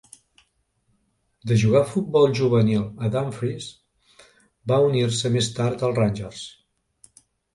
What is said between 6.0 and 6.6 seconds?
Rangers.